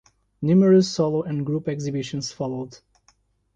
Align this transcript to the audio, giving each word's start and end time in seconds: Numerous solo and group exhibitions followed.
Numerous 0.41 0.89
solo 0.89 1.21
and 1.21 1.45
group 1.45 1.67
exhibitions 1.67 2.31
followed. 2.31 2.79